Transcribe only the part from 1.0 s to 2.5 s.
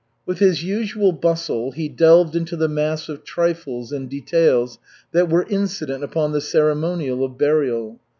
bustle he delved